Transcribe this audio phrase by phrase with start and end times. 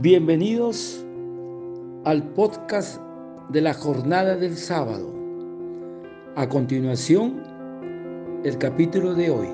[0.00, 1.04] Bienvenidos
[2.04, 3.00] al podcast
[3.48, 5.12] de la jornada del sábado.
[6.36, 7.42] A continuación,
[8.44, 9.48] el capítulo de hoy.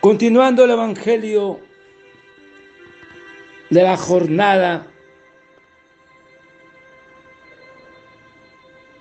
[0.00, 1.60] Continuando el Evangelio
[3.68, 4.86] de la jornada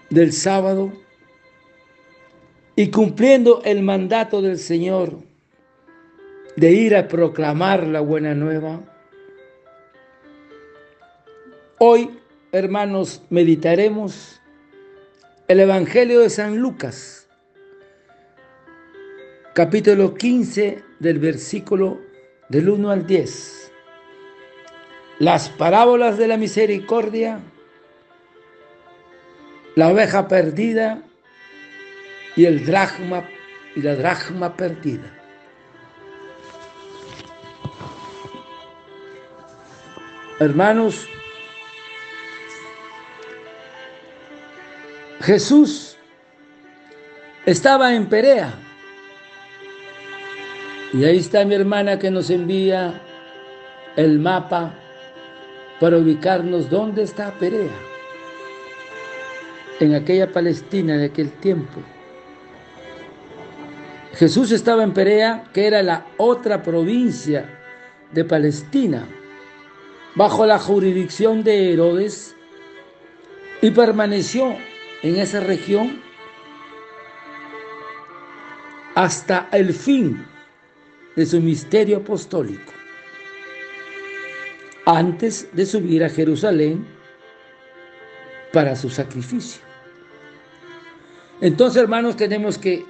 [0.09, 1.00] del sábado,
[2.75, 5.17] y cumpliendo el mandato del Señor
[6.55, 8.81] de ir a proclamar la buena nueva,
[11.79, 12.09] hoy,
[12.51, 14.41] hermanos, meditaremos
[15.47, 17.27] el Evangelio de San Lucas,
[19.53, 21.99] capítulo 15 del versículo
[22.47, 23.71] del 1 al 10.
[25.19, 27.39] Las parábolas de la misericordia,
[29.75, 31.03] la oveja perdida,
[32.35, 33.23] y el dracma
[33.75, 35.11] y la dracma perdida.
[40.39, 41.07] Hermanos,
[45.21, 45.97] Jesús
[47.45, 48.53] estaba en Perea.
[50.93, 53.01] Y ahí está mi hermana que nos envía
[53.95, 54.73] el mapa
[55.79, 57.71] para ubicarnos dónde está Perea.
[59.79, 61.81] En aquella Palestina de aquel tiempo.
[64.21, 67.43] Jesús estaba en Perea, que era la otra provincia
[68.11, 69.07] de Palestina,
[70.13, 72.35] bajo la jurisdicción de Herodes,
[73.63, 74.55] y permaneció
[75.01, 76.03] en esa región
[78.93, 80.23] hasta el fin
[81.15, 82.71] de su misterio apostólico,
[84.85, 86.85] antes de subir a Jerusalén
[88.53, 89.63] para su sacrificio.
[91.41, 92.85] Entonces, hermanos, tenemos que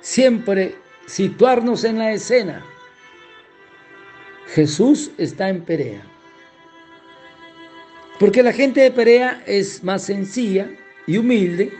[0.00, 2.64] siempre situarnos en la escena.
[4.48, 6.02] Jesús está en Perea.
[8.18, 10.70] Porque la gente de Perea es más sencilla
[11.06, 11.72] y humilde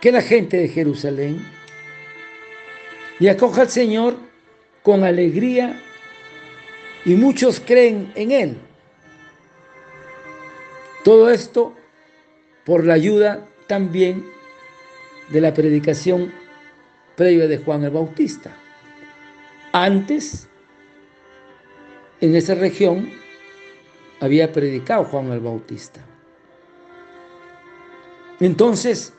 [0.00, 1.46] que la gente de Jerusalén.
[3.20, 4.16] Y acoge al Señor
[4.82, 5.80] con alegría
[7.04, 8.56] y muchos creen en Él.
[11.04, 11.74] Todo esto
[12.64, 14.24] por la ayuda también
[15.30, 16.32] de la predicación
[17.16, 18.50] previa de Juan el Bautista.
[19.72, 20.48] Antes,
[22.20, 23.10] en esa región,
[24.20, 26.00] había predicado Juan el Bautista.
[28.40, 29.12] Entonces,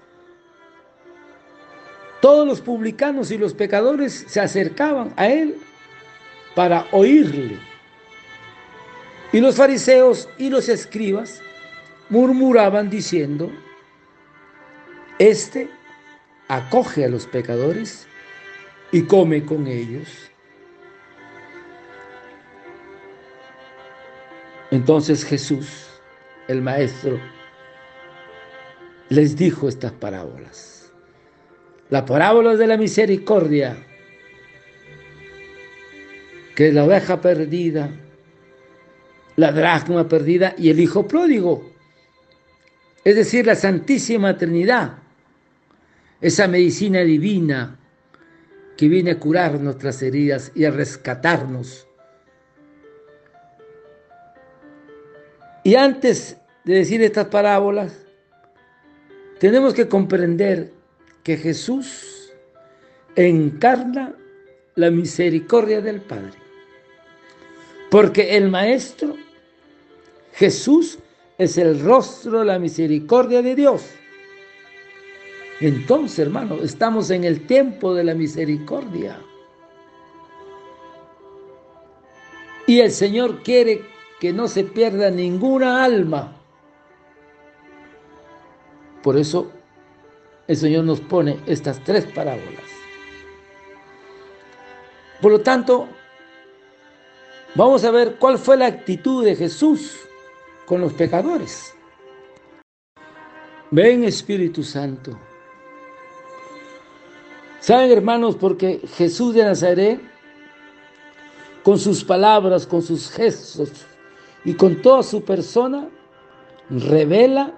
[2.21, 5.57] todos los publicanos y los pecadores se acercaban a él
[6.55, 7.57] para oírle.
[9.31, 11.41] Y los fariseos y los escribas
[12.09, 13.51] murmuraban diciendo,
[15.19, 15.69] este
[16.47, 18.07] acoge a los pecadores
[18.91, 20.07] y come con ellos.
[24.71, 25.87] Entonces Jesús,
[26.47, 27.19] el Maestro,
[29.09, 30.91] les dijo estas parábolas.
[31.89, 33.77] La parábola de la misericordia,
[36.55, 37.91] que es la oveja perdida,
[39.35, 41.71] la dracma perdida y el hijo pródigo,
[43.03, 45.02] es decir, la Santísima Trinidad
[46.23, 47.77] esa medicina divina
[48.77, 51.85] que viene a curar nuestras heridas y a rescatarnos.
[55.65, 58.05] Y antes de decir estas parábolas,
[59.37, 60.71] tenemos que comprender
[61.23, 62.31] que Jesús
[63.17, 64.15] encarna
[64.75, 66.37] la misericordia del Padre.
[67.91, 69.17] Porque el Maestro,
[70.31, 70.99] Jesús,
[71.37, 73.83] es el rostro de la misericordia de Dios.
[75.59, 79.19] Entonces, hermano, estamos en el tiempo de la misericordia.
[82.65, 83.83] Y el Señor quiere
[84.19, 86.35] que no se pierda ninguna alma.
[89.01, 89.51] Por eso
[90.47, 92.63] el Señor nos pone estas tres parábolas.
[95.21, 95.87] Por lo tanto,
[97.55, 99.99] vamos a ver cuál fue la actitud de Jesús
[100.65, 101.73] con los pecadores.
[103.71, 105.19] Ven Espíritu Santo.
[107.63, 108.35] ¿Saben, hermanos?
[108.35, 110.01] Porque Jesús de Nazaret,
[111.63, 113.85] con sus palabras, con sus gestos
[114.43, 115.87] y con toda su persona,
[116.69, 117.57] revela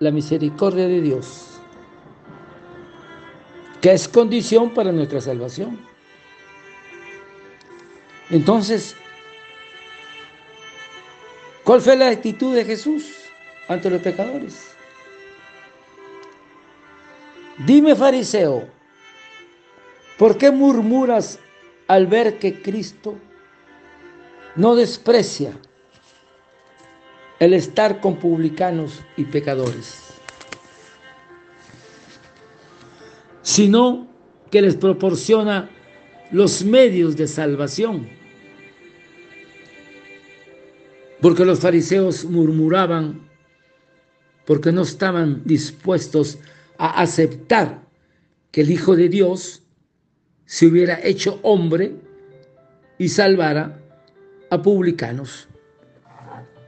[0.00, 1.60] la misericordia de Dios,
[3.80, 5.78] que es condición para nuestra salvación.
[8.30, 8.96] Entonces,
[11.62, 13.04] ¿cuál fue la actitud de Jesús
[13.68, 14.74] ante los pecadores?
[17.58, 18.74] Dime, fariseo,
[20.18, 21.38] ¿por qué murmuras
[21.88, 23.18] al ver que Cristo
[24.56, 25.52] no desprecia
[27.40, 29.98] el estar con publicanos y pecadores,
[33.42, 34.06] sino
[34.50, 35.70] que les proporciona
[36.30, 38.08] los medios de salvación?
[41.20, 43.24] Porque los fariseos murmuraban
[44.44, 46.38] porque no estaban dispuestos
[46.78, 47.82] a aceptar
[48.50, 49.63] que el Hijo de Dios
[50.46, 51.94] se hubiera hecho hombre
[52.98, 53.80] y salvara
[54.50, 55.48] a publicanos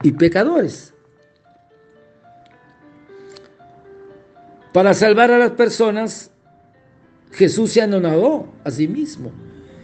[0.03, 0.93] y pecadores.
[4.73, 6.31] Para salvar a las personas,
[7.31, 9.31] Jesús se anonadó a sí mismo,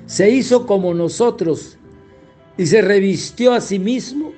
[0.05, 1.77] se hizo como nosotros
[2.57, 4.33] y se revistió a sí mismo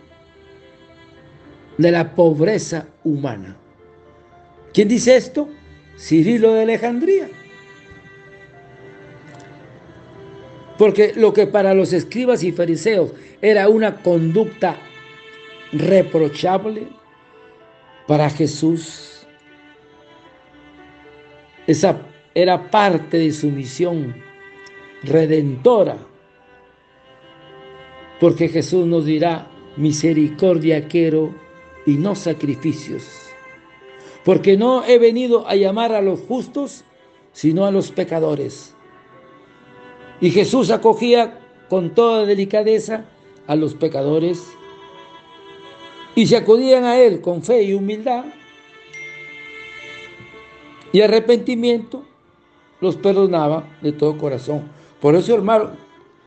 [1.77, 3.57] de la pobreza humana.
[4.73, 5.49] ¿Quién dice esto?
[5.97, 7.29] Cirilo de Alejandría.
[10.77, 13.11] Porque lo que para los escribas y fariseos
[13.41, 14.77] era una conducta
[15.71, 16.87] reprochable,
[18.07, 19.15] para Jesús
[21.67, 21.99] esa
[22.35, 24.15] era parte de su misión
[25.03, 25.97] redentora.
[28.19, 31.33] Porque Jesús nos dirá, misericordia quiero
[31.85, 33.03] y no sacrificios.
[34.23, 36.83] Porque no he venido a llamar a los justos,
[37.31, 38.74] sino a los pecadores.
[40.21, 41.39] Y Jesús acogía
[41.69, 43.05] con toda delicadeza
[43.47, 44.43] a los pecadores
[46.15, 48.25] y se acudían a Él con fe y humildad
[50.91, 52.05] y arrepentimiento,
[52.79, 54.63] los perdonaba de todo corazón.
[55.01, 55.71] Por eso, hermano,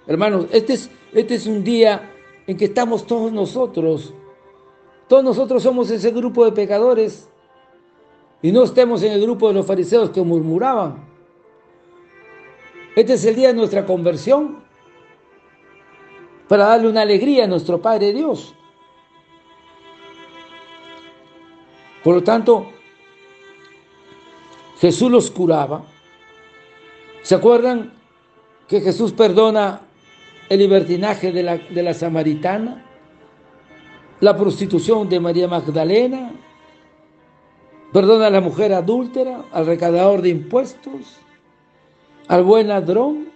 [0.06, 2.11] hermanos, este es, este es un día
[2.46, 4.12] en que estamos todos nosotros
[5.08, 7.29] todos nosotros somos ese grupo de pecadores
[8.43, 11.07] y no estemos en el grupo de los fariseos que murmuraban.
[12.98, 14.58] Este es el día de nuestra conversión
[16.48, 18.56] para darle una alegría a nuestro Padre Dios.
[22.02, 22.72] Por lo tanto,
[24.80, 25.84] Jesús los curaba.
[27.22, 27.92] ¿Se acuerdan
[28.66, 29.82] que Jesús perdona
[30.48, 32.84] el libertinaje de la, de la samaritana?
[34.20, 36.32] la prostitución de María Magdalena,
[37.92, 41.20] perdona a la mujer adúltera, al recaudador de impuestos,
[42.28, 43.28] al buen ladrón,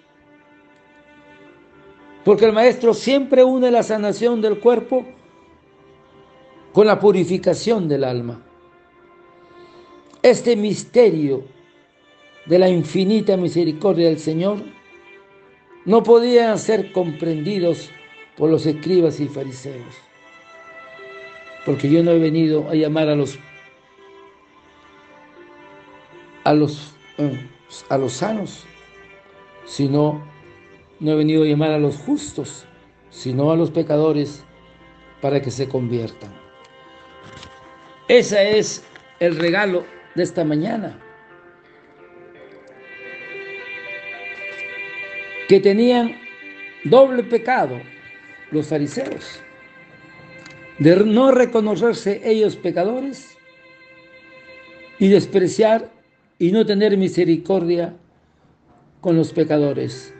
[2.24, 5.04] porque el maestro siempre une la sanación del cuerpo
[6.72, 8.40] con la purificación del alma.
[10.22, 11.42] Este misterio
[12.46, 14.58] de la infinita misericordia del Señor
[15.84, 17.90] no podía ser comprendidos
[18.36, 20.12] por los escribas y fariseos
[21.64, 23.38] porque yo no he venido a llamar a los
[26.44, 27.48] a los eh,
[27.88, 28.66] a los sanos,
[29.64, 30.22] sino
[31.00, 32.66] no he venido a llamar a los justos,
[33.10, 34.44] sino a los pecadores
[35.20, 36.32] para que se conviertan.
[38.08, 38.84] Ese es
[39.20, 40.98] el regalo de esta mañana.
[45.48, 46.16] Que tenían
[46.84, 47.80] doble pecado
[48.50, 49.42] los fariseos
[50.78, 53.36] de no reconocerse ellos pecadores
[54.98, 55.90] y despreciar
[56.38, 57.94] y no tener misericordia
[59.02, 60.14] con los pecadores.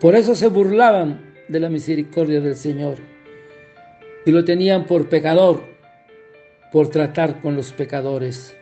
[0.00, 2.96] Por eso se burlaban de la misericordia del Señor
[4.26, 5.62] y lo tenían por pecador,
[6.72, 8.54] por tratar con los pecadores.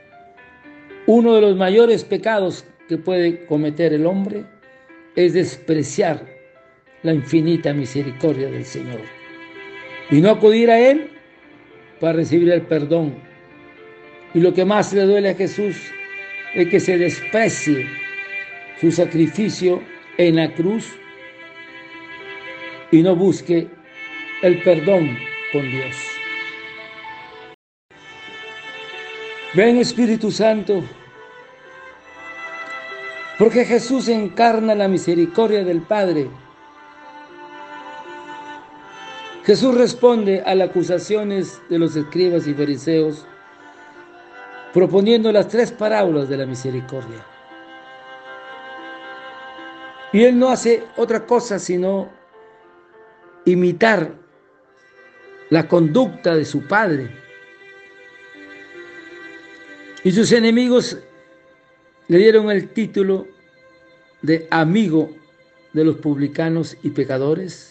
[1.06, 4.44] Uno de los mayores pecados que puede cometer el hombre
[5.16, 6.26] es despreciar
[7.02, 9.00] la infinita misericordia del Señor
[10.10, 11.10] y no acudir a Él
[11.98, 13.14] para recibir el perdón.
[14.34, 15.80] Y lo que más le duele a Jesús
[16.54, 17.99] es que se desprecie
[18.80, 19.82] su sacrificio
[20.16, 20.86] en la cruz
[22.90, 23.68] y no busque
[24.42, 25.18] el perdón
[25.52, 25.96] con Dios.
[29.54, 30.82] Ven Espíritu Santo,
[33.38, 36.28] porque Jesús encarna la misericordia del Padre
[39.44, 43.26] Jesús responde a las acusaciones de los escribas y fariseos
[44.72, 47.26] proponiendo las tres parábolas de la misericordia.
[50.12, 52.10] Y él no hace otra cosa sino
[53.44, 54.14] imitar
[55.50, 57.10] la conducta de su padre.
[60.02, 60.98] Y sus enemigos
[62.08, 63.26] le dieron el título
[64.22, 65.10] de amigo
[65.72, 67.70] de los publicanos y pecadores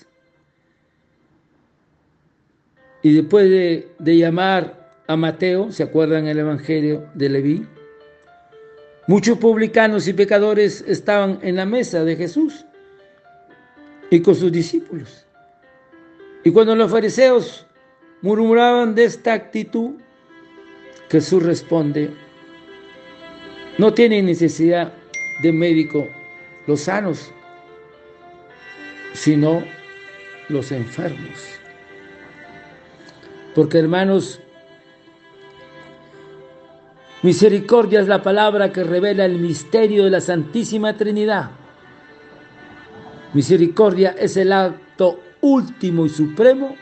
[3.01, 7.67] y después de, llamar a Mateo, ¿se acuerdan el Evangelio de Leví?
[9.09, 12.63] Muchos publicanos y pecadores estaban en la mesa de Jesús
[14.11, 15.25] y con sus discípulos.
[16.43, 17.65] Y cuando los fariseos
[18.21, 19.95] murmuraban de esta actitud,
[21.09, 22.11] Jesús responde,
[23.79, 24.93] no tienen necesidad
[25.41, 26.07] de médico
[26.67, 27.31] los sanos,
[29.13, 29.63] sino
[30.49, 31.59] los enfermos.
[33.55, 34.39] Porque hermanos,
[37.21, 41.51] misericordia es la palabra que revela el misterio de la Santísima Trinidad.
[43.33, 46.75] Misericordia es el acto último y supremo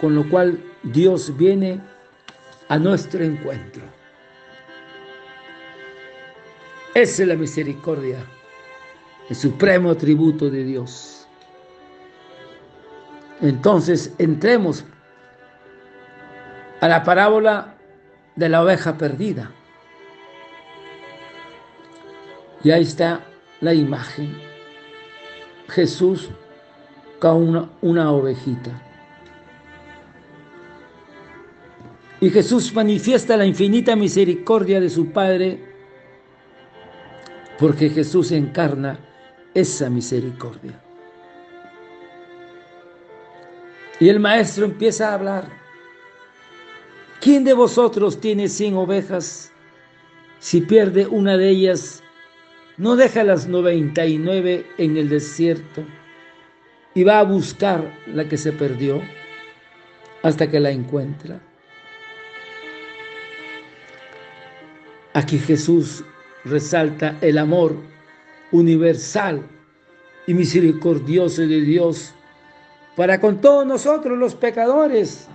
[0.00, 1.80] con lo cual Dios viene
[2.68, 3.82] a nuestro encuentro.
[6.94, 8.18] Esa es la misericordia,
[9.28, 11.26] el supremo atributo de Dios.
[13.40, 14.84] Entonces entremos
[16.80, 17.75] a la parábola
[18.36, 19.50] de la oveja perdida.
[22.62, 23.26] Y ahí está
[23.60, 24.36] la imagen.
[25.68, 26.30] Jesús
[27.18, 28.82] con una, una ovejita.
[32.20, 35.60] Y Jesús manifiesta la infinita misericordia de su Padre
[37.58, 38.98] porque Jesús encarna
[39.54, 40.80] esa misericordia.
[43.98, 45.65] Y el maestro empieza a hablar.
[47.26, 49.50] ¿Quién de vosotros tiene cien ovejas?
[50.38, 52.04] Si pierde una de ellas,
[52.76, 55.84] no deja las noventa y nueve en el desierto
[56.94, 59.02] y va a buscar la que se perdió
[60.22, 61.40] hasta que la encuentra.
[65.12, 66.04] Aquí Jesús
[66.44, 67.74] resalta el amor
[68.52, 69.42] universal
[70.28, 72.14] y misericordioso de Dios
[72.94, 75.28] para con todos nosotros los pecadores.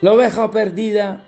[0.00, 1.26] La oveja perdida,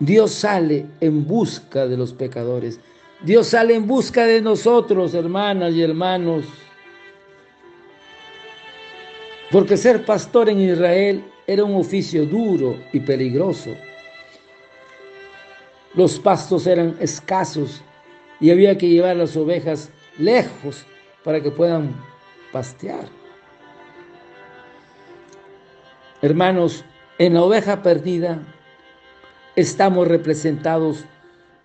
[0.00, 2.80] Dios sale en busca de los pecadores.
[3.22, 6.44] Dios sale en busca de nosotros, hermanas y hermanos.
[9.50, 13.70] Porque ser pastor en Israel era un oficio duro y peligroso.
[15.94, 17.82] Los pastos eran escasos
[18.40, 20.84] y había que llevar las ovejas lejos
[21.24, 21.94] para que puedan
[22.52, 23.17] pastear.
[26.20, 26.84] Hermanos,
[27.18, 28.42] en la oveja perdida
[29.54, 31.04] estamos representados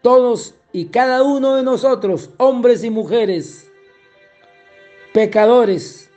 [0.03, 3.71] todos y cada uno de nosotros, hombres y mujeres,
[5.13, 6.11] pecadores,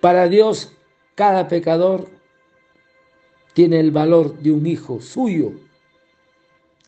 [0.00, 0.72] para Dios,
[1.14, 2.08] cada pecador
[3.52, 5.52] tiene el valor de un hijo suyo,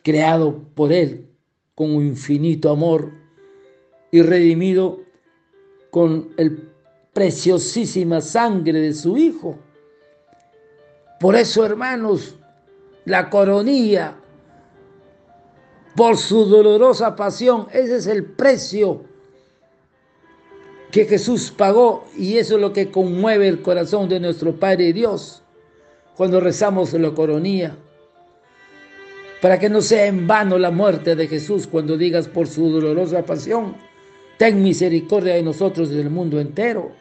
[0.03, 1.29] creado por Él
[1.75, 3.13] con un infinito amor
[4.11, 5.01] y redimido
[5.91, 6.72] con el
[7.13, 9.59] preciosísima sangre de su Hijo.
[11.21, 12.37] Por eso, hermanos,
[13.05, 14.17] la coronilla,
[15.95, 19.05] por su dolorosa pasión, ese es el precio
[20.91, 25.43] que Jesús pagó y eso es lo que conmueve el corazón de nuestro Padre Dios
[26.17, 27.77] cuando rezamos la coronía.
[29.41, 33.25] Para que no sea en vano la muerte de Jesús cuando digas por su dolorosa
[33.25, 33.75] pasión,
[34.39, 36.93] ten misericordia de nosotros y del mundo entero.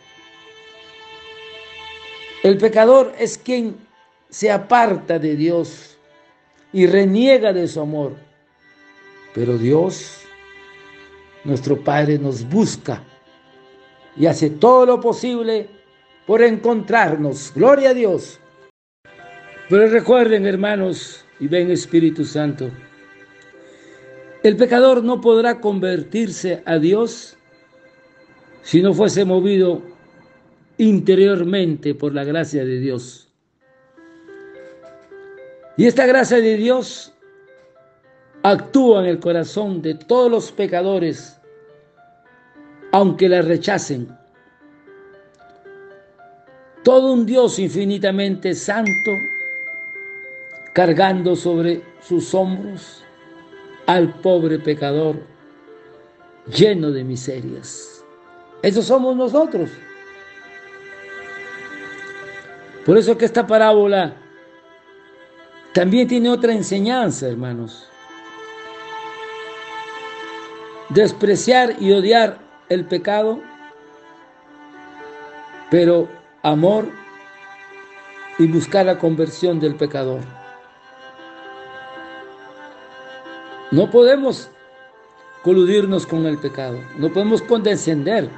[2.43, 3.75] El pecador es quien
[4.29, 5.97] se aparta de Dios
[6.73, 8.15] y reniega de su amor.
[9.35, 10.21] Pero Dios,
[11.43, 13.03] nuestro Padre, nos busca
[14.17, 15.69] y hace todo lo posible
[16.25, 17.53] por encontrarnos.
[17.53, 18.39] Gloria a Dios.
[19.69, 22.71] Pero recuerden, hermanos, y ven Espíritu Santo,
[24.43, 27.37] el pecador no podrá convertirse a Dios
[28.63, 29.90] si no fuese movido
[30.81, 33.27] interiormente por la gracia de Dios.
[35.77, 37.13] Y esta gracia de Dios
[38.41, 41.37] actúa en el corazón de todos los pecadores
[42.93, 44.09] aunque la rechacen.
[46.83, 49.11] Todo un Dios infinitamente santo,
[50.73, 53.03] cargando sobre sus hombros
[53.85, 55.21] al pobre pecador
[56.47, 58.03] lleno de miserias.
[58.63, 59.69] Esos somos nosotros.
[62.85, 64.15] Por eso que esta parábola
[65.73, 67.87] también tiene otra enseñanza, hermanos.
[70.89, 73.39] Despreciar y odiar el pecado,
[75.69, 76.09] pero
[76.41, 76.89] amor
[78.37, 80.21] y buscar la conversión del pecador.
[83.69, 84.49] No podemos
[85.43, 88.29] coludirnos con el pecado, no podemos condescender,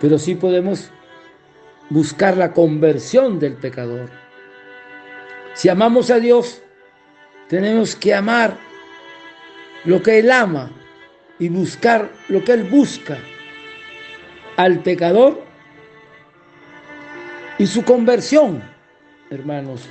[0.00, 0.90] pero sí podemos
[1.90, 4.10] buscar la conversión del pecador.
[5.54, 6.62] Si amamos a Dios,
[7.48, 8.56] tenemos que amar
[9.84, 10.70] lo que Él ama
[11.38, 13.18] y buscar lo que Él busca
[14.56, 15.42] al pecador
[17.58, 18.62] y su conversión,
[19.30, 19.88] hermanos.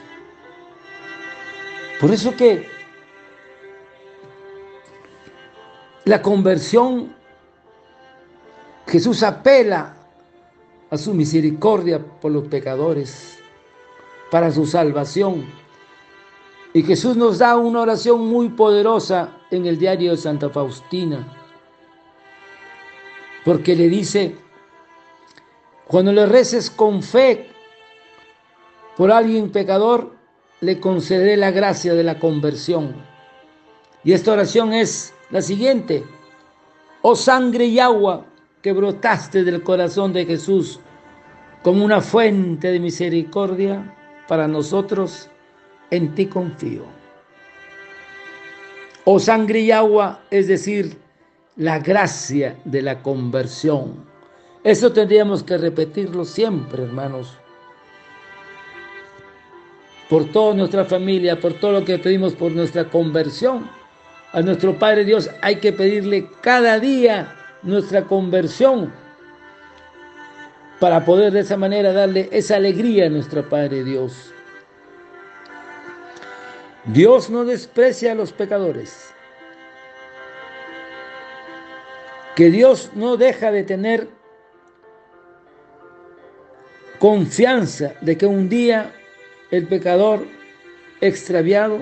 [1.99, 2.67] Por eso que
[6.03, 7.15] la conversión,
[8.85, 9.94] Jesús apela
[10.89, 13.39] a su misericordia por los pecadores,
[14.31, 15.45] para su salvación.
[16.73, 21.25] Y Jesús nos da una oración muy poderosa en el diario de Santa Faustina,
[23.43, 24.35] porque le dice,
[25.87, 27.49] cuando le reces con fe
[28.97, 30.15] por alguien pecador,
[30.61, 32.95] le concederé la gracia de la conversión.
[34.03, 36.03] Y esta oración es la siguiente.
[37.01, 38.25] Oh sangre y agua
[38.65, 40.79] que brotaste del corazón de Jesús
[41.61, 43.95] como una fuente de misericordia
[44.27, 45.29] para nosotros,
[45.91, 46.81] en ti confío.
[49.03, 50.97] Oh sangre y agua, es decir,
[51.57, 54.03] la gracia de la conversión.
[54.63, 57.37] Eso tendríamos que repetirlo siempre, hermanos
[60.09, 63.69] por toda nuestra familia, por todo lo que pedimos por nuestra conversión.
[64.33, 68.93] A nuestro Padre Dios hay que pedirle cada día nuestra conversión
[70.79, 74.33] para poder de esa manera darle esa alegría a nuestro Padre Dios.
[76.85, 79.11] Dios no desprecia a los pecadores.
[82.35, 84.09] Que Dios no deja de tener
[86.99, 88.93] confianza de que un día
[89.51, 90.27] el pecador
[91.01, 91.79] extraviado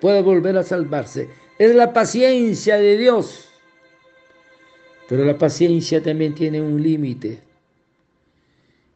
[0.00, 1.28] puede volver a salvarse.
[1.58, 3.49] Es la paciencia de Dios.
[5.10, 7.40] Pero la paciencia también tiene un límite.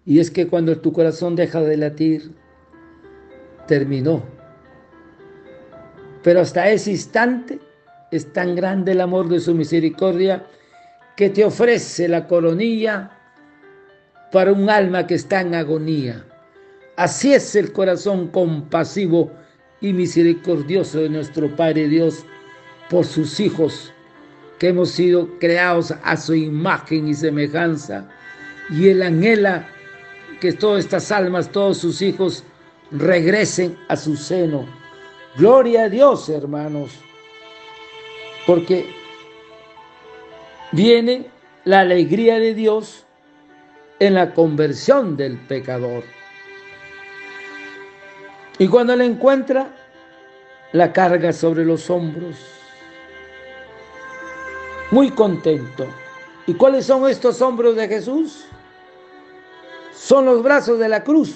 [0.07, 2.31] Y es que cuando tu corazón deja de latir,
[3.67, 4.23] terminó.
[6.23, 7.59] Pero hasta ese instante
[8.13, 10.47] es tan grande el amor de su misericordia
[11.17, 13.11] que te ofrece la coronilla
[14.31, 16.25] para un alma que está en agonía.
[16.95, 19.33] Así es el corazón compasivo
[19.81, 22.25] y misericordioso de nuestro Padre Dios
[22.89, 23.93] por sus hijos,
[24.59, 28.09] que hemos sido creados a su imagen y semejanza.
[28.71, 29.69] Y Él anhela
[30.41, 32.45] que todas estas almas, todos sus hijos,
[32.91, 34.67] regresen a su seno.
[35.37, 36.93] Gloria a Dios, hermanos,
[38.47, 38.95] porque
[40.73, 41.27] viene
[41.65, 43.05] la alegría de Dios
[43.99, 46.05] en la conversión del pecador.
[48.59, 49.75] Y cuando la encuentra,
[50.73, 52.54] la carga sobre los hombros.
[54.95, 55.89] Muy contento.
[56.47, 58.45] ¿Y cuáles son estos hombros de Jesús?
[59.93, 61.35] Son los brazos de la cruz,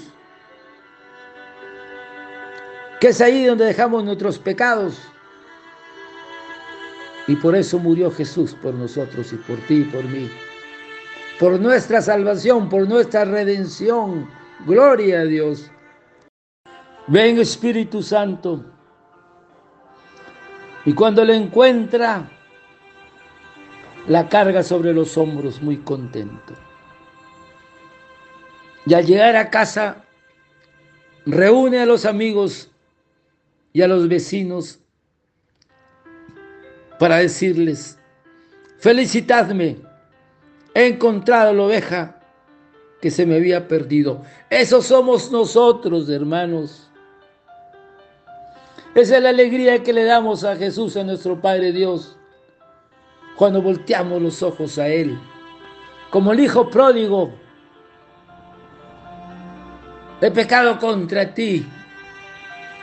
[3.00, 5.02] que es ahí donde dejamos nuestros pecados.
[7.26, 10.30] Y por eso murió Jesús por nosotros y por ti y por mí.
[11.40, 14.30] Por nuestra salvación, por nuestra redención.
[14.66, 15.68] Gloria a Dios.
[17.08, 18.64] Ven Espíritu Santo.
[20.84, 22.37] Y cuando le encuentra,
[24.08, 26.54] la carga sobre los hombros muy contento.
[28.86, 30.04] Y al llegar a casa,
[31.26, 32.70] reúne a los amigos
[33.72, 34.80] y a los vecinos
[36.98, 37.98] para decirles,
[38.78, 39.76] felicitadme,
[40.74, 42.20] he encontrado la oveja
[43.02, 44.22] que se me había perdido.
[44.48, 46.90] Esos somos nosotros, hermanos.
[48.94, 52.17] Esa es la alegría que le damos a Jesús, a nuestro Padre Dios,
[53.38, 55.16] cuando volteamos los ojos a Él.
[56.10, 57.30] Como el Hijo pródigo,
[60.20, 61.64] he pecado contra ti,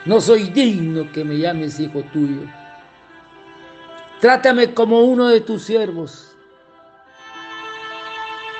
[0.06, 2.48] no soy digno que me llames hijo tuyo.
[4.22, 6.38] Trátame como uno de tus siervos.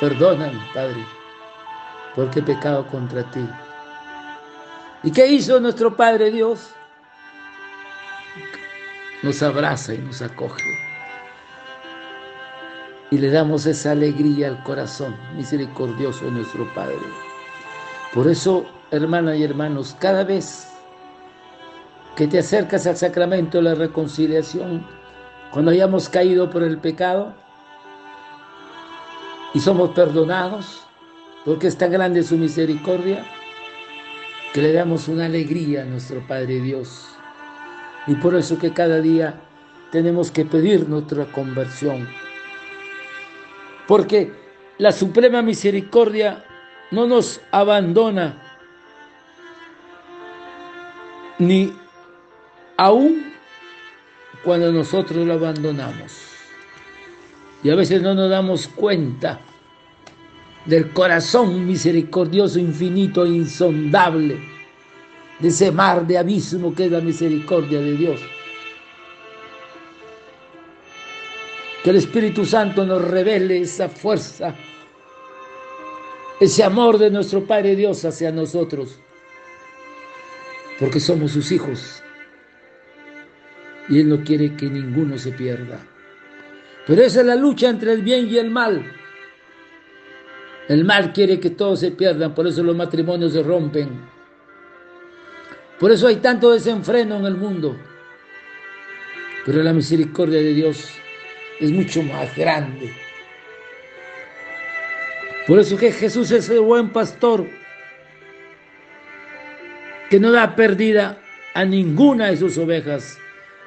[0.02, 1.06] Perdóname, Padre,
[2.14, 3.48] porque he pecado contra ti.
[5.04, 6.72] ¿Y qué hizo nuestro Padre Dios?
[9.24, 10.95] nos abraza y nos acoge.
[13.16, 16.98] Y le damos esa alegría al corazón misericordioso de nuestro Padre.
[18.14, 20.68] Por eso, hermanas y hermanos, cada vez
[22.18, 24.86] que te acercas al sacramento de la reconciliación,
[25.50, 27.34] cuando hayamos caído por el pecado
[29.54, 30.86] y somos perdonados,
[31.46, 33.24] porque es tan grande su misericordia,
[34.54, 37.08] que le damos una alegría a nuestro Padre Dios
[38.08, 39.40] y por eso que cada día
[39.90, 42.25] tenemos que pedir nuestra conversión.
[43.88, 44.32] Porque
[44.78, 46.44] la suprema misericordia
[46.92, 48.42] no nos abandona,
[51.40, 51.74] ni
[52.78, 53.34] aún
[54.44, 56.14] cuando nosotros lo abandonamos.
[57.64, 59.40] Y a veces no nos damos cuenta
[60.66, 64.40] del corazón misericordioso, infinito e insondable,
[65.40, 68.22] de ese mar de abismo que es la misericordia de Dios.
[71.86, 74.56] Que el Espíritu Santo nos revele esa fuerza,
[76.40, 78.98] ese amor de nuestro Padre Dios hacia nosotros,
[80.80, 82.02] porque somos sus hijos
[83.88, 85.86] y Él no quiere que ninguno se pierda.
[86.88, 88.84] Pero esa es la lucha entre el bien y el mal.
[90.68, 93.90] El mal quiere que todos se pierdan, por eso los matrimonios se rompen.
[95.80, 97.78] Por eso hay tanto desenfreno en el mundo.
[99.46, 100.90] Pero la misericordia de Dios
[101.60, 102.92] es mucho más grande.
[105.48, 107.46] Por eso que Jesús es el buen pastor
[110.10, 111.20] que no da perdida
[111.54, 113.18] a ninguna de sus ovejas.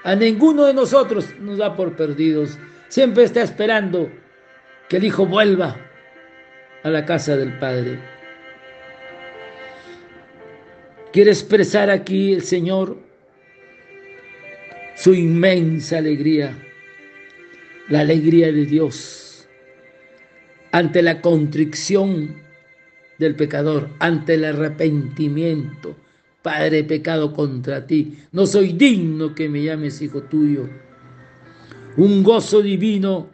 [0.05, 2.59] A ninguno de nosotros nos da por perdidos.
[2.89, 4.11] Siempre está esperando
[4.89, 5.77] que el Hijo vuelva
[6.83, 7.99] a la casa del Padre.
[11.13, 12.97] Quiere expresar aquí el Señor
[14.97, 16.57] su inmensa alegría,
[17.89, 19.49] la alegría de Dios
[20.73, 22.37] ante la contrición
[23.19, 25.97] del pecador, ante el arrepentimiento.
[26.43, 30.69] Padre, pecado contra ti, no soy digno que me llames hijo tuyo.
[31.97, 33.29] Un gozo divino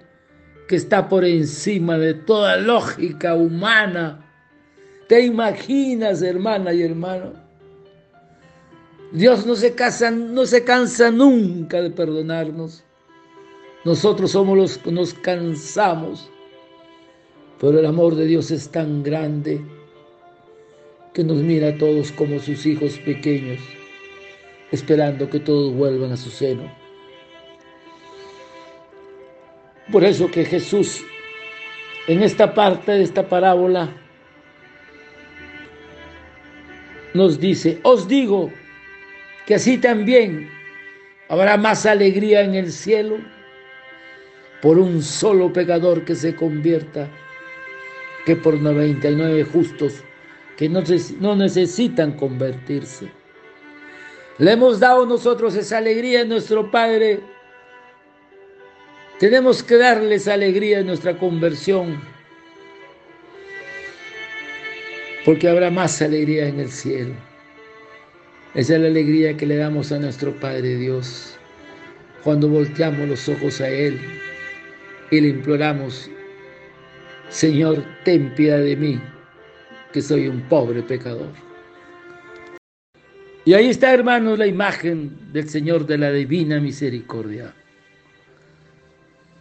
[0.66, 4.24] que está por encima de toda lógica humana.
[5.08, 7.34] ¿Te imaginas, hermana y hermano?
[9.12, 12.83] Dios no se, cansa, no se cansa nunca de perdonarnos.
[13.84, 16.30] Nosotros somos los que nos cansamos,
[17.60, 19.60] pero el amor de Dios es tan grande
[21.12, 23.60] que nos mira a todos como sus hijos pequeños,
[24.72, 26.74] esperando que todos vuelvan a su seno.
[29.92, 31.02] Por eso que Jesús
[32.06, 33.90] en esta parte de esta parábola
[37.12, 38.50] nos dice, os digo
[39.46, 40.50] que así también
[41.28, 43.18] habrá más alegría en el cielo
[44.64, 47.10] por un solo pecador que se convierta
[48.24, 50.02] que por 99 justos
[50.56, 53.10] que no, necesitan convertirse.
[54.38, 57.20] Le hemos dado nosotros esa alegría a nuestro Padre
[59.18, 62.00] tenemos que darles alegría en nuestra conversión,
[65.26, 67.14] porque habrá más alegría en el cielo.
[68.54, 71.36] Esa es la alegría que le damos a nuestro Padre Dios
[72.22, 74.00] cuando volteamos los ojos a Él
[75.14, 76.10] y le imploramos,
[77.28, 79.00] Señor, ten piedad de mí,
[79.92, 81.32] que soy un pobre pecador.
[83.44, 87.54] Y ahí está, hermanos, la imagen del Señor de la divina misericordia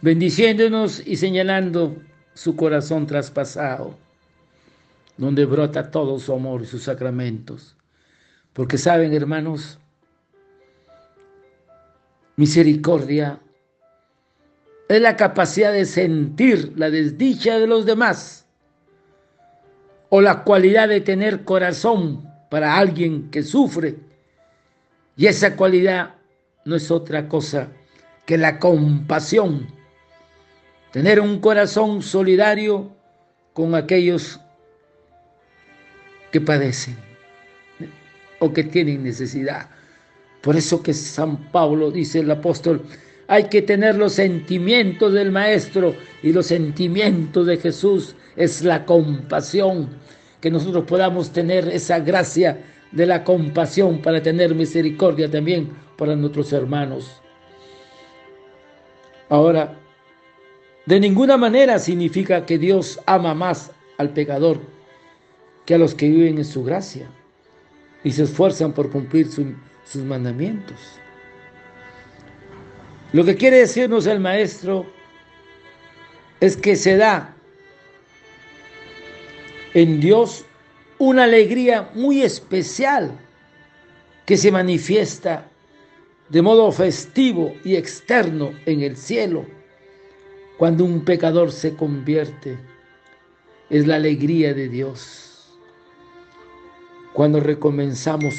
[0.04, 1.96] bendiciéndonos y señalando
[2.34, 3.96] su corazón traspasado,
[5.16, 7.74] donde brota todo su amor y sus sacramentos.
[8.52, 9.78] Porque saben, hermanos,
[12.36, 13.40] misericordia
[14.88, 18.46] es la capacidad de sentir la desdicha de los demás
[20.10, 23.96] o la cualidad de tener corazón para alguien que sufre.
[25.16, 26.14] Y esa cualidad
[26.64, 27.68] no es otra cosa
[28.26, 29.66] que la compasión
[30.92, 32.92] tener un corazón solidario
[33.52, 34.40] con aquellos
[36.30, 36.96] que padecen
[38.38, 39.68] o que tienen necesidad.
[40.40, 42.84] Por eso que San Pablo, dice el apóstol,
[43.26, 49.88] hay que tener los sentimientos del Maestro y los sentimientos de Jesús es la compasión,
[50.40, 52.58] que nosotros podamos tener esa gracia
[52.92, 57.20] de la compasión para tener misericordia también para nuestros hermanos.
[59.28, 59.74] Ahora,
[60.86, 64.60] de ninguna manera significa que Dios ama más al pecador
[65.64, 67.08] que a los que viven en su gracia
[68.02, 71.00] y se esfuerzan por cumplir sus mandamientos.
[73.14, 74.86] Lo que quiere decirnos el maestro
[76.40, 77.32] es que se da
[79.72, 80.44] en Dios
[80.98, 83.16] una alegría muy especial
[84.26, 85.48] que se manifiesta
[86.28, 89.46] de modo festivo y externo en el cielo
[90.56, 92.58] cuando un pecador se convierte,
[93.70, 95.56] es la alegría de Dios.
[97.12, 98.34] Cuando recomenzamos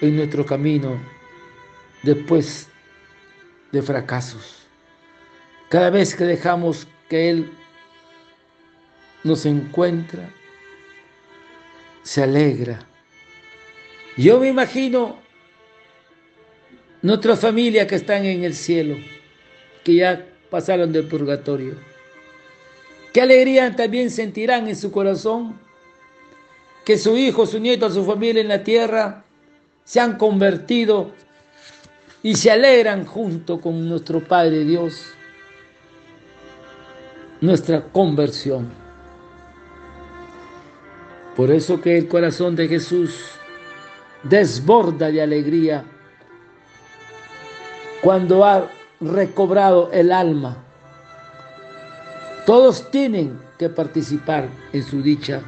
[0.00, 0.98] en nuestro camino
[2.02, 2.69] después
[3.72, 4.66] de fracasos.
[5.68, 7.52] Cada vez que dejamos que Él
[9.22, 10.28] nos encuentra
[12.02, 12.80] se alegra.
[14.16, 15.18] Yo me imagino
[17.02, 18.96] nuestra familia que están en el cielo,
[19.84, 21.74] que ya pasaron del purgatorio.
[23.12, 25.58] Qué alegría también sentirán en su corazón
[26.84, 29.24] que su hijo, su nieto, su familia en la tierra
[29.84, 31.12] se han convertido
[32.22, 35.14] y se alegran junto con nuestro Padre Dios
[37.40, 38.68] nuestra conversión.
[41.34, 43.16] Por eso que el corazón de Jesús
[44.24, 45.84] desborda de alegría
[48.02, 50.62] cuando ha recobrado el alma.
[52.44, 55.40] Todos tienen que participar en su dicha.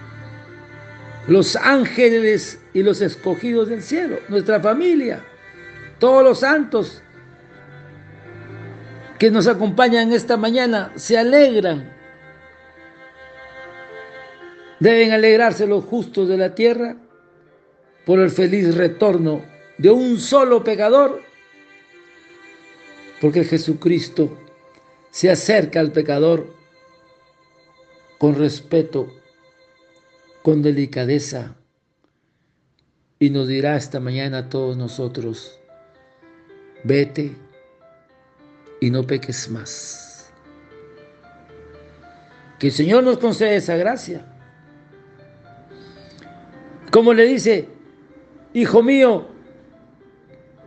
[1.29, 5.23] Los ángeles y los escogidos del cielo, nuestra familia,
[6.03, 7.01] todos los santos
[9.21, 11.97] que nos acompañan esta mañana se alegran.
[14.81, 16.97] Deben alegrarse los justos de la tierra
[18.05, 19.45] por el feliz retorno
[19.79, 21.23] de un solo pecador,
[23.21, 24.37] porque Jesucristo
[25.12, 26.53] se acerca al pecador
[28.19, 29.07] con respeto,
[30.43, 31.55] con delicadeza,
[33.21, 35.62] y nos dirá esta mañana a todos nosotros,
[36.85, 37.37] vete
[38.81, 40.33] y no peques más.
[42.59, 44.25] Que el Señor nos conceda esa gracia.
[46.90, 47.68] Como le dice,
[48.53, 49.29] hijo mío,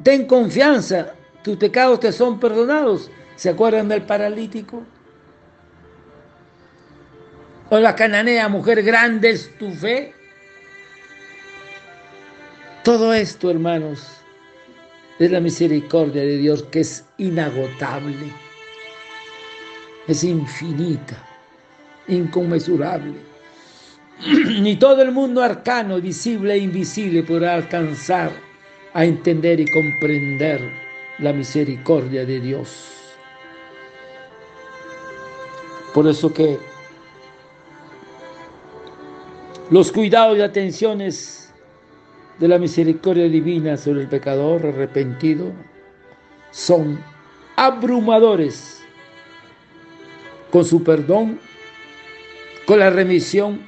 [0.04, 3.12] ten confianza, tus pecados te son perdonados.
[3.36, 4.84] ¿Se acuerdan del paralítico?
[7.70, 10.14] O la cananea, mujer, grande es tu fe.
[12.84, 14.25] Todo esto, hermanos,
[15.20, 18.32] es la misericordia de Dios que es inagotable,
[20.08, 21.18] es infinita,
[22.08, 23.16] inconmensurable.
[24.62, 28.32] Ni todo el mundo arcano, visible e invisible podrá alcanzar
[28.94, 30.72] a entender y comprender
[31.20, 32.92] la misericordia de Dios.
[35.94, 36.58] Por eso que
[39.72, 41.45] los cuidados y atenciones
[42.40, 45.52] de la misericordia divina sobre el pecador arrepentido
[46.52, 47.00] son
[47.56, 48.84] abrumadores
[50.52, 51.40] con su perdón,
[52.66, 53.62] con la remisión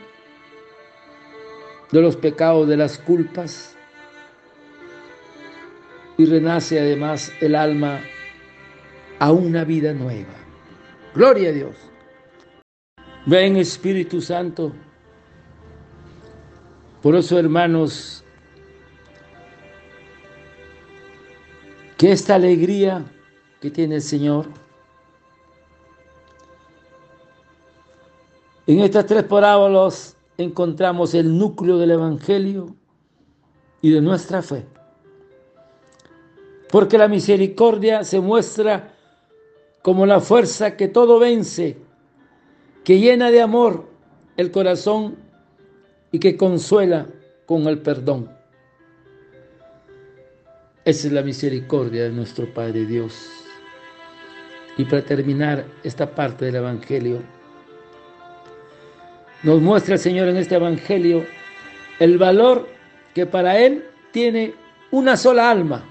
[1.91, 3.75] de los pecados, de las culpas,
[6.17, 7.99] y renace además el alma
[9.19, 10.33] a una vida nueva.
[11.13, 11.75] Gloria a Dios.
[13.25, 14.73] Ven Espíritu Santo.
[17.01, 18.23] Por eso, hermanos,
[21.97, 23.03] que esta alegría
[23.59, 24.45] que tiene el Señor,
[28.67, 32.75] en estas tres parábolas encontramos el núcleo del Evangelio
[33.81, 34.65] y de nuestra fe.
[36.69, 38.93] Porque la misericordia se muestra
[39.81, 41.77] como la fuerza que todo vence,
[42.83, 43.85] que llena de amor
[44.35, 45.15] el corazón
[46.11, 47.07] y que consuela
[47.45, 48.36] con el perdón.
[50.87, 53.29] Esa es la misericordia de nuestro Padre Dios.
[54.77, 57.21] Y para terminar esta parte del Evangelio,
[59.43, 61.25] nos muestra el Señor en este Evangelio
[61.99, 62.69] el valor
[63.13, 64.53] que para Él tiene
[64.89, 65.83] una sola alma,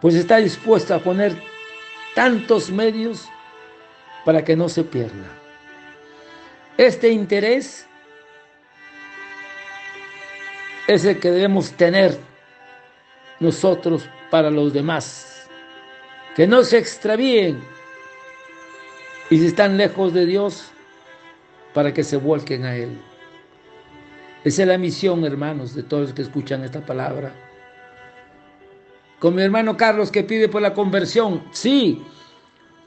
[0.00, 1.32] pues está dispuesto a poner
[2.14, 3.28] tantos medios
[4.24, 5.26] para que no se pierda.
[6.76, 7.84] Este interés
[10.86, 12.27] es el que debemos tener
[13.40, 15.48] nosotros para los demás.
[16.34, 17.60] Que no se extravíen
[19.30, 20.70] y si están lejos de Dios,
[21.74, 22.98] para que se vuelquen a Él.
[24.42, 27.34] Esa es la misión, hermanos, de todos los que escuchan esta palabra.
[29.18, 32.02] Con mi hermano Carlos que pide por la conversión, sí,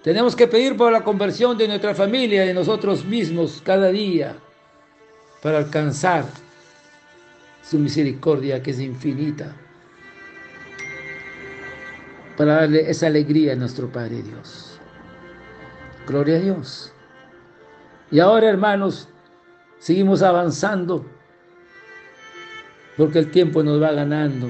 [0.02, 4.36] tenemos que pedir por la conversión de nuestra familia, de nosotros mismos, cada día,
[5.44, 6.26] para alcanzar
[7.62, 9.56] su misericordia que es infinita
[12.42, 14.80] para darle esa alegría a nuestro Padre Dios.
[16.08, 16.92] Gloria a Dios.
[18.10, 19.08] Y ahora, hermanos,
[19.78, 21.06] seguimos avanzando
[22.98, 24.50] porque el tiempo nos va ganando.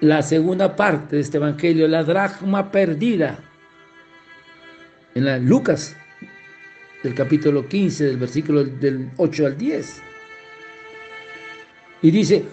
[0.00, 3.38] La segunda parte de este evangelio, la dracma perdida,
[5.14, 5.96] en Lucas,
[7.04, 10.02] del capítulo 15, del versículo del 8 al 10.
[12.02, 12.46] Y dice,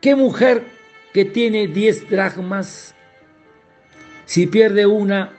[0.00, 0.64] ¿qué mujer
[1.12, 2.95] que tiene 10 dracmas
[4.26, 5.32] si pierde una,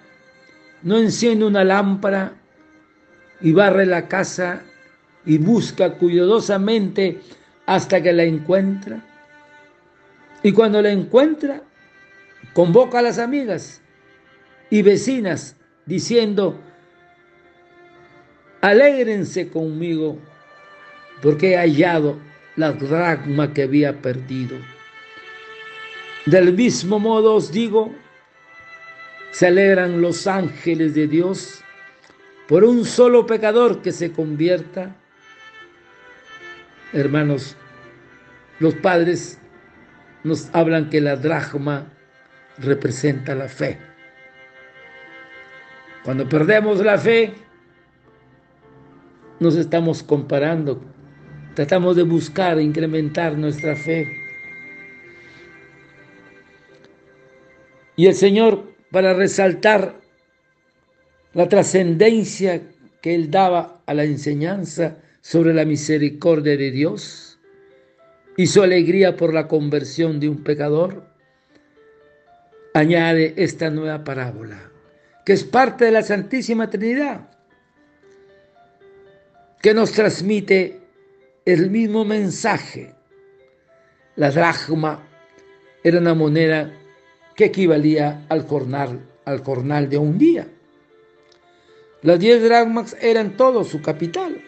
[0.81, 2.33] no enciende una lámpara
[3.41, 4.63] y barre la casa
[5.25, 7.19] y busca cuidadosamente
[7.65, 9.03] hasta que la encuentra.
[10.41, 11.61] Y cuando la encuentra,
[12.53, 13.81] convoca a las amigas
[14.69, 16.59] y vecinas diciendo,
[18.61, 20.17] alégrense conmigo
[21.21, 22.17] porque he hallado
[22.55, 24.57] la dracma que había perdido.
[26.25, 27.93] Del mismo modo os digo,
[29.37, 31.61] se alegran los ángeles de Dios
[32.47, 34.95] por un solo pecador que se convierta.
[36.91, 37.55] Hermanos,
[38.57, 39.39] los padres
[40.23, 41.85] nos hablan que la dracma
[42.57, 43.77] representa la fe.
[46.03, 47.35] Cuando perdemos la fe,
[49.39, 50.81] nos estamos comparando,
[51.53, 54.17] tratamos de buscar incrementar nuestra fe.
[57.95, 59.99] Y el Señor, para resaltar
[61.33, 62.61] la trascendencia
[63.01, 67.39] que Él daba a la enseñanza sobre la misericordia de Dios
[68.37, 71.03] y su alegría por la conversión de un pecador,
[72.73, 74.71] añade esta nueva parábola,
[75.25, 77.27] que es parte de la Santísima Trinidad
[79.61, 80.79] que nos transmite
[81.45, 82.93] el mismo mensaje.
[84.15, 85.03] La dracma
[85.83, 86.71] era una moneda
[87.37, 90.47] que equivalía al jornal, al jornal de un día.
[92.01, 94.41] Las diez dracmas eran todo su capital.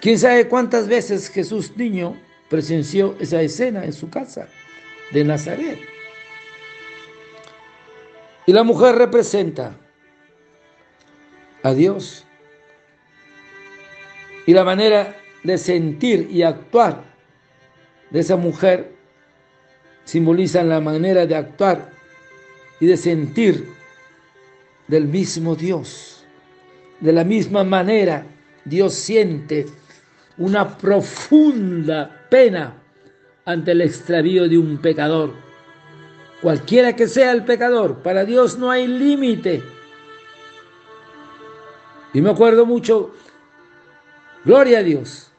[0.00, 2.16] ¿Quién sabe cuántas veces Jesús niño
[2.48, 4.48] presenció esa escena en su casa
[5.12, 5.78] de Nazaret?
[8.46, 9.76] Y la mujer representa
[11.62, 12.24] a Dios
[14.46, 15.14] y la manera
[15.44, 17.04] de sentir y actuar
[18.08, 18.99] de esa mujer
[20.10, 21.88] simbolizan la manera de actuar
[22.80, 23.72] y de sentir
[24.88, 26.24] del mismo Dios.
[26.98, 28.26] De la misma manera,
[28.64, 29.66] Dios siente
[30.36, 32.74] una profunda pena
[33.44, 35.32] ante el extravío de un pecador.
[36.42, 39.62] Cualquiera que sea el pecador, para Dios no hay límite.
[42.12, 43.14] Y me acuerdo mucho
[44.44, 45.30] Gloria a Dios.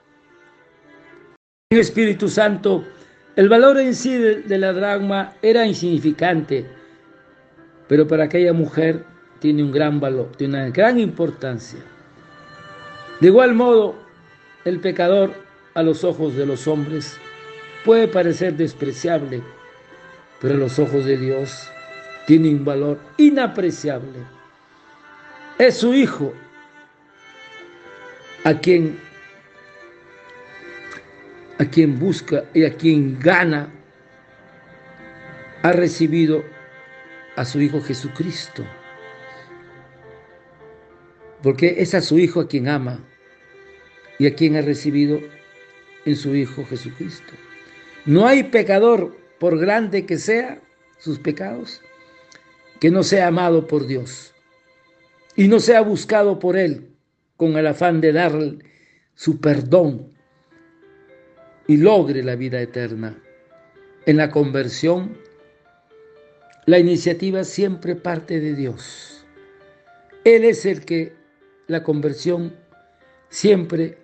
[1.72, 2.86] En Espíritu Santo,
[3.36, 6.66] el valor en sí de, la dragma era insignificante,
[7.88, 9.06] pero para aquella mujer
[9.40, 11.80] tiene un gran valor, tiene una gran importancia.
[13.20, 13.96] De igual modo,
[14.66, 15.34] el pecador
[15.74, 17.18] a los ojos de los hombres
[17.86, 19.42] puede parecer despreciable,
[20.42, 21.70] pero a los ojos de Dios
[22.28, 24.20] tiene un valor inapreciable.
[25.58, 26.34] Es su hijo
[28.44, 29.00] a quien,
[31.62, 33.72] a quien busca y a quien gana,
[35.62, 36.44] ha recibido
[37.36, 38.66] a su Hijo Jesucristo.
[41.44, 43.00] Porque es a su Hijo a quien ama
[44.18, 45.20] y a quien ha recibido
[46.06, 47.34] en su Hijo Jesucristo.
[48.08, 50.60] No hay pecador, por grande que sea
[50.98, 51.80] sus pecados,
[52.80, 54.34] que no sea amado por Dios
[55.36, 56.90] y no sea buscado por Él
[57.38, 58.58] con el afán de darle
[59.14, 60.12] su perdón
[61.72, 63.16] y logre la vida eterna.
[64.06, 65.18] En la conversión,
[66.66, 69.26] la iniciativa siempre parte de Dios.
[70.26, 71.14] Él es el que
[71.68, 72.54] la conversión
[73.30, 73.98] siempre,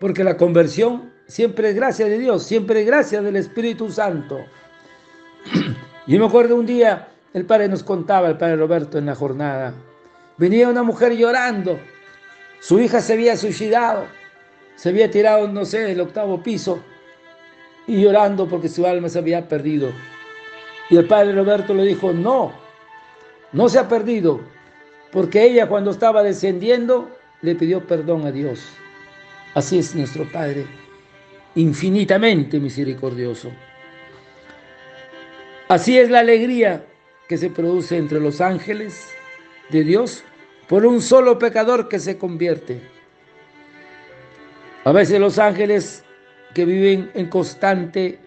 [0.00, 4.38] porque la conversión siempre es gracia de Dios, siempre es gracia del Espíritu Santo.
[6.06, 9.74] Yo me acuerdo un día, el padre nos contaba, el padre Roberto en la jornada,
[10.38, 11.78] venía una mujer llorando
[12.60, 14.06] su hija se había suicidado,
[14.74, 16.82] se había tirado, no sé, del octavo piso
[17.86, 19.90] y llorando porque su alma se había perdido.
[20.90, 22.52] Y el padre Roberto le dijo, no,
[23.52, 24.40] no se ha perdido,
[25.12, 27.10] porque ella cuando estaba descendiendo
[27.42, 28.60] le pidió perdón a Dios.
[29.54, 30.66] Así es nuestro Padre,
[31.54, 33.52] infinitamente misericordioso.
[35.68, 36.84] Así es la alegría
[37.28, 39.08] que se produce entre los ángeles
[39.70, 40.24] de Dios
[40.68, 42.80] por un solo pecador que se convierte.
[44.84, 46.04] A veces los ángeles
[46.54, 48.18] que viven en constante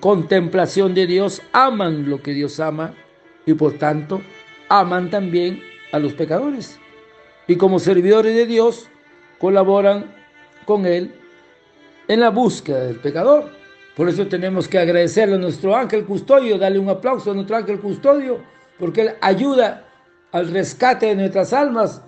[0.00, 2.94] contemplación de Dios aman lo que Dios ama
[3.44, 4.22] y por tanto
[4.68, 5.60] aman también
[5.92, 6.78] a los pecadores.
[7.46, 8.88] Y como servidores de Dios
[9.38, 10.14] colaboran
[10.64, 11.14] con Él
[12.06, 13.50] en la búsqueda del pecador.
[13.96, 17.80] Por eso tenemos que agradecerle a nuestro ángel custodio, darle un aplauso a nuestro ángel
[17.80, 18.38] custodio,
[18.78, 19.88] porque Él ayuda
[20.30, 22.02] al rescate de nuestras almas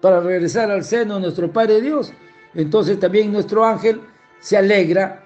[0.00, 2.12] para regresar al seno de nuestro Padre Dios.
[2.54, 4.00] Entonces también nuestro ángel
[4.40, 5.24] se alegra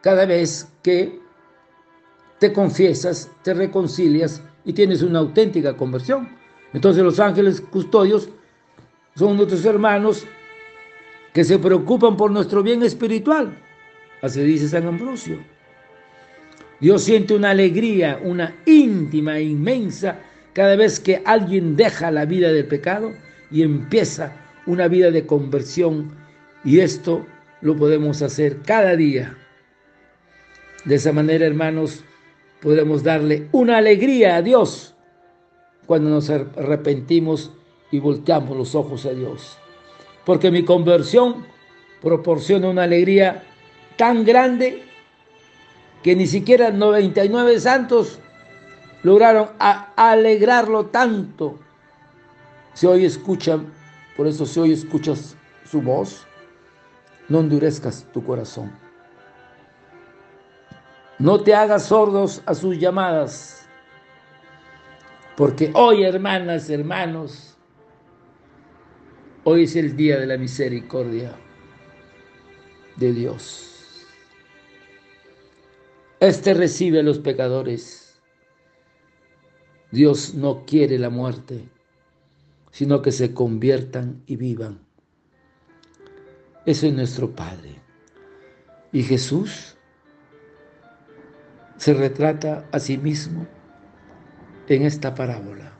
[0.00, 1.20] cada vez que
[2.38, 6.28] te confiesas, te reconcilias y tienes una auténtica conversión.
[6.72, 8.28] Entonces los ángeles custodios
[9.14, 10.26] son nuestros hermanos
[11.32, 13.56] que se preocupan por nuestro bien espiritual.
[14.22, 15.38] Así dice San Ambrosio.
[16.80, 20.20] Dios siente una alegría, una íntima e inmensa
[20.52, 23.12] cada vez que alguien deja la vida del pecado
[23.50, 24.32] y empieza
[24.66, 26.25] una vida de conversión.
[26.66, 27.24] Y esto
[27.62, 29.38] lo podemos hacer cada día.
[30.84, 32.04] De esa manera, hermanos,
[32.60, 34.94] podemos darle una alegría a Dios
[35.86, 37.52] cuando nos arrepentimos
[37.90, 39.56] y volteamos los ojos a Dios
[40.26, 41.46] porque mi conversión
[42.02, 43.44] proporciona una alegría
[43.96, 44.82] tan grande
[46.02, 48.18] que ni siquiera 99 santos
[49.04, 51.60] lograron alegrarlo tanto.
[52.74, 53.72] Si hoy escuchan,
[54.16, 56.26] por eso si hoy escuchas su voz,
[57.28, 58.72] no endurezcas tu corazón.
[61.18, 63.66] No te hagas sordos a sus llamadas,
[65.36, 67.56] porque hoy, hermanas, hermanos,
[69.48, 71.32] Hoy es el día de la misericordia
[72.96, 74.04] de Dios.
[76.18, 78.20] Este recibe a los pecadores.
[79.92, 81.68] Dios no quiere la muerte,
[82.72, 84.85] sino que se conviertan y vivan.
[86.66, 87.76] Eso es nuestro Padre.
[88.92, 89.76] Y Jesús
[91.76, 93.46] se retrata a sí mismo
[94.66, 95.72] en esta parábola.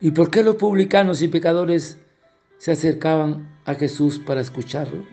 [0.00, 1.98] ¿Y por qué los publicanos y pecadores
[2.58, 5.04] se acercaban a Jesús para escucharlo?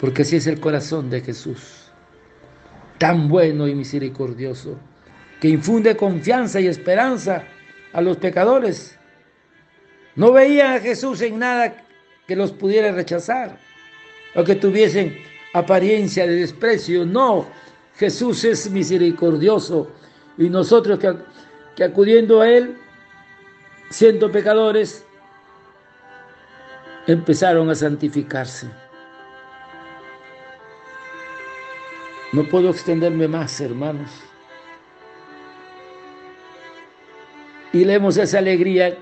[0.00, 1.92] Porque así es el corazón de Jesús,
[2.98, 4.78] tan bueno y misericordioso,
[5.40, 7.44] que infunde confianza y esperanza
[7.92, 8.98] a los pecadores.
[10.14, 11.84] No veían a Jesús en nada
[12.26, 13.58] que los pudiera rechazar
[14.34, 15.16] o que tuviesen
[15.54, 17.04] apariencia de desprecio.
[17.04, 17.46] No,
[17.96, 19.90] Jesús es misericordioso
[20.36, 22.76] y nosotros que, acudiendo a Él
[23.90, 25.04] siendo pecadores,
[27.06, 28.68] empezaron a santificarse.
[32.32, 34.10] No puedo extenderme más, hermanos.
[37.74, 38.98] Y leemos esa alegría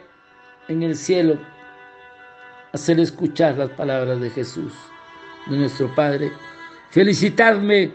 [0.70, 1.36] en el cielo,
[2.72, 4.72] hacer escuchar las palabras de Jesús,
[5.48, 6.32] de nuestro Padre.
[6.90, 7.90] Felicitarme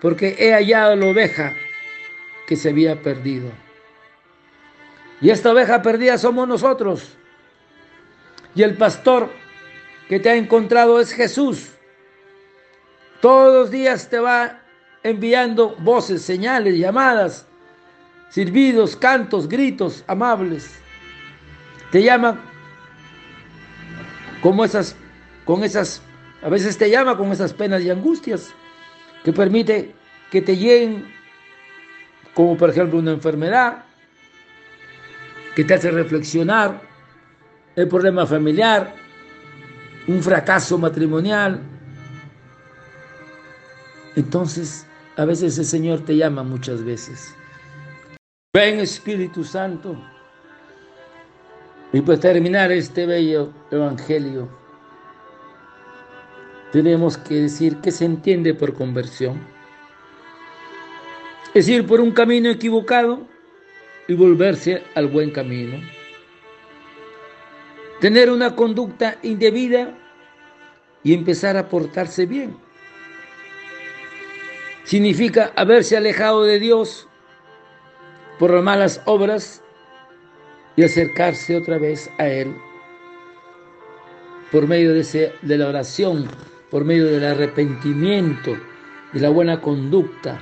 [0.00, 1.52] porque he hallado la oveja
[2.48, 3.50] que se había perdido.
[5.20, 7.16] Y esta oveja perdida somos nosotros.
[8.56, 9.30] Y el pastor
[10.08, 11.74] que te ha encontrado es Jesús.
[13.20, 14.62] Todos los días te va
[15.04, 17.46] enviando voces, señales, llamadas,
[18.30, 20.80] silbidos, cantos, gritos amables.
[21.90, 22.40] Te llama
[24.42, 24.96] como esas,
[25.44, 26.02] con esas,
[26.42, 28.54] a veces te llama con esas penas y angustias
[29.24, 29.94] que permite
[30.30, 31.12] que te lleguen,
[32.34, 33.84] como por ejemplo una enfermedad,
[35.54, 36.80] que te hace reflexionar,
[37.76, 38.94] el problema familiar,
[40.06, 41.60] un fracaso matrimonial.
[44.16, 44.86] Entonces,
[45.16, 47.34] a veces el Señor te llama muchas veces.
[48.54, 50.09] Ven Espíritu Santo.
[51.92, 54.48] Y pues terminar este bello evangelio,
[56.70, 59.40] tenemos que decir que se entiende por conversión.
[61.52, 63.26] Es ir por un camino equivocado
[64.06, 65.80] y volverse al buen camino.
[68.00, 69.98] Tener una conducta indebida
[71.02, 72.56] y empezar a portarse bien.
[74.84, 77.08] Significa haberse alejado de Dios
[78.38, 79.62] por las malas obras
[80.76, 82.54] y acercarse otra vez a Él
[84.50, 86.26] por medio de, de la oración,
[86.70, 88.56] por medio del arrepentimiento,
[89.12, 90.40] de la buena conducta,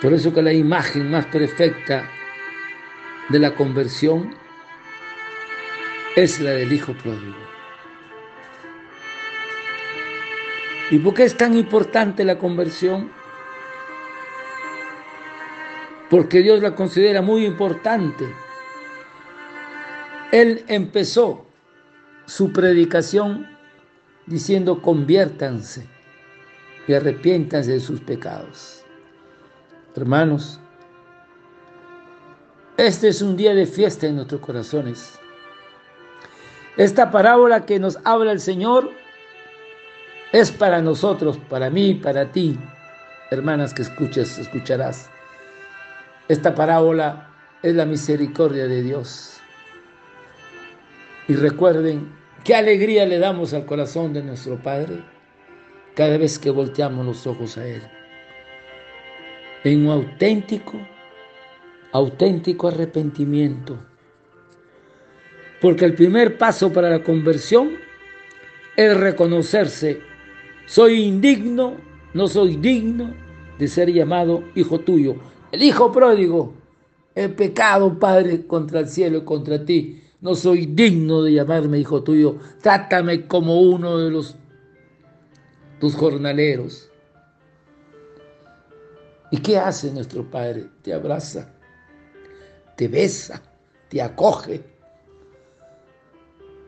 [0.00, 2.10] por eso que la imagen más perfecta
[3.28, 4.34] de la conversión
[6.16, 7.36] es la del Hijo Pródigo.
[10.90, 13.12] ¿Y por qué es tan importante la conversión?
[16.10, 18.28] Porque Dios la considera muy importante.
[20.32, 21.46] Él empezó
[22.26, 23.48] su predicación
[24.26, 25.86] diciendo conviértanse
[26.86, 28.84] y arrepiéntanse de sus pecados.
[29.96, 30.60] Hermanos,
[32.76, 35.18] este es un día de fiesta en nuestros corazones.
[36.76, 38.90] Esta parábola que nos habla el Señor
[40.32, 42.58] es para nosotros, para mí, para ti,
[43.30, 45.10] hermanas que escuches, escucharás.
[46.30, 47.28] Esta parábola
[47.60, 49.40] es la misericordia de Dios.
[51.26, 52.08] Y recuerden
[52.44, 55.02] qué alegría le damos al corazón de nuestro Padre
[55.96, 57.82] cada vez que volteamos los ojos a Él
[59.64, 60.78] en un auténtico
[61.90, 63.76] auténtico arrepentimiento.
[65.60, 67.72] Porque el primer paso para la conversión
[68.76, 70.00] es reconocerse,
[70.66, 71.76] soy indigno,
[72.14, 73.12] no soy digno
[73.58, 75.29] de ser llamado hijo tuyo.
[75.52, 76.54] El hijo pródigo,
[77.14, 80.02] el pecado, Padre, contra el cielo y contra ti.
[80.20, 82.36] No soy digno de llamarme hijo tuyo.
[82.62, 84.36] Trátame como uno de los
[85.80, 86.90] tus jornaleros.
[89.30, 90.68] ¿Y qué hace nuestro Padre?
[90.82, 91.48] Te abraza,
[92.76, 93.42] te besa,
[93.88, 94.62] te acoge.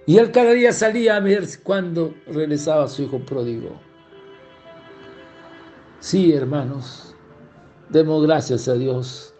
[0.07, 3.81] Y él cada día salía a ver cuándo regresaba su hijo pródigo.
[6.01, 7.12] Sí, hermanos,
[7.93, 9.35] demos gracias a Dios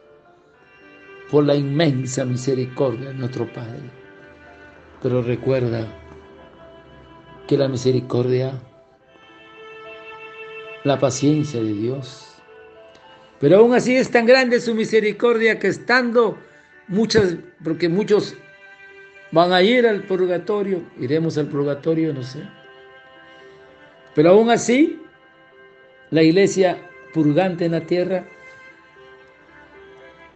[1.31, 3.81] por la inmensa misericordia de nuestro Padre.
[5.03, 5.87] Pero recuerda
[7.49, 8.53] que la misericordia,
[10.85, 12.35] la paciencia de Dios,
[13.41, 16.39] pero aún así es tan grande su misericordia que estando
[16.89, 18.37] muchas, porque muchos
[19.33, 22.41] van a ir al purgatorio, iremos al purgatorio, no sé.
[24.15, 25.01] Pero aún así,
[26.11, 26.79] la iglesia
[27.15, 28.27] purgante en la tierra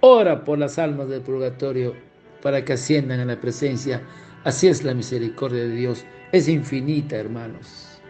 [0.06, 1.94] ora por las almas del purgatorio
[2.42, 4.02] para que asciendan a la presencia.
[4.44, 6.04] Así es la misericordia de Dios.
[6.32, 8.00] Es infinita, hermanos.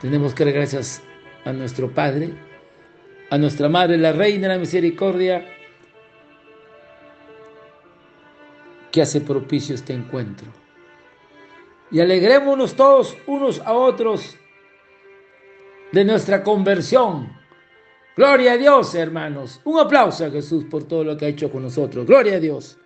[0.00, 1.02] Tenemos que dar gracias
[1.44, 2.32] a nuestro Padre,
[3.30, 5.44] a nuestra Madre, la Reina de la Misericordia,
[8.90, 10.48] que hace propicio este encuentro.
[11.90, 14.36] Y alegrémonos todos unos a otros
[15.92, 17.37] de nuestra conversión.
[18.18, 19.60] Gloria a Dios, hermanos.
[19.62, 22.04] Un aplauso a Jesús por todo lo que ha hecho con nosotros.
[22.04, 22.76] Gloria a Dios.